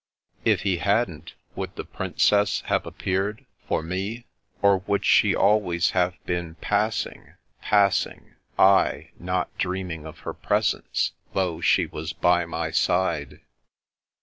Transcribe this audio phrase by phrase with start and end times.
[0.53, 4.25] "If he hadn't, would the Princess have appeared— for me?
[4.63, 7.35] Or would she always have been pass ing—
[7.65, 13.41] ^passing— ^I not dreaming of her presence, though she was by my side?